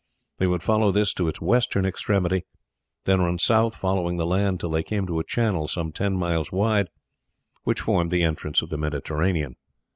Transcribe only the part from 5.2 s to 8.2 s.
channel some ten miles wide, which formed